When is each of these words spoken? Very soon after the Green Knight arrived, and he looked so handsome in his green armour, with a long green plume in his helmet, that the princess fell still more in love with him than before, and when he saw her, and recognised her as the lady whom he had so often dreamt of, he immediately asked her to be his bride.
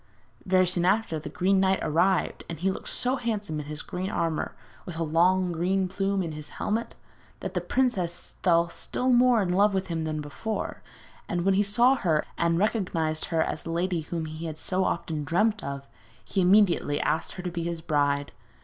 Very 0.47 0.65
soon 0.65 0.83
after 0.83 1.19
the 1.19 1.29
Green 1.29 1.59
Knight 1.59 1.77
arrived, 1.83 2.43
and 2.49 2.59
he 2.59 2.71
looked 2.71 2.87
so 2.87 3.17
handsome 3.17 3.59
in 3.59 3.67
his 3.67 3.83
green 3.83 4.09
armour, 4.09 4.55
with 4.83 4.97
a 4.97 5.03
long 5.03 5.51
green 5.51 5.87
plume 5.87 6.23
in 6.23 6.31
his 6.31 6.49
helmet, 6.57 6.95
that 7.41 7.53
the 7.53 7.61
princess 7.61 8.33
fell 8.41 8.67
still 8.67 9.11
more 9.11 9.43
in 9.43 9.53
love 9.53 9.75
with 9.75 9.89
him 9.89 10.03
than 10.05 10.19
before, 10.19 10.81
and 11.29 11.45
when 11.45 11.53
he 11.53 11.61
saw 11.61 11.93
her, 11.97 12.25
and 12.35 12.57
recognised 12.57 13.25
her 13.25 13.43
as 13.43 13.61
the 13.61 13.69
lady 13.69 14.01
whom 14.01 14.25
he 14.25 14.47
had 14.47 14.57
so 14.57 14.85
often 14.85 15.23
dreamt 15.23 15.63
of, 15.63 15.87
he 16.25 16.41
immediately 16.41 16.99
asked 17.01 17.33
her 17.33 17.43
to 17.43 17.51
be 17.51 17.61
his 17.61 17.79
bride. 17.81 18.31